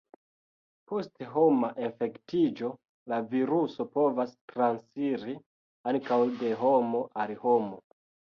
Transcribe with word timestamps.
Post 0.91 1.19
homa 1.33 1.67
infektiĝo, 1.87 2.71
la 3.13 3.19
viruso 3.35 3.85
povas 3.99 4.33
transiri 4.55 5.37
ankaŭ 5.93 6.19
de 6.43 6.57
homo 6.65 7.05
al 7.27 7.37
homo. 7.47 7.81